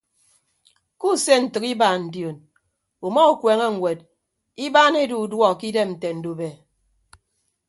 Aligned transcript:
Kuuse 0.99 1.35
ntәk 1.43 1.63
ibaan 1.73 2.01
dion 2.13 2.37
uma 3.07 3.21
ukueene 3.33 3.67
ñwed 3.75 3.99
ibaan 4.65 4.95
edu 5.03 5.15
uduọ 5.23 5.49
ke 5.59 5.65
idem 5.69 5.89
nte 5.95 6.07
ndube. 6.17 6.49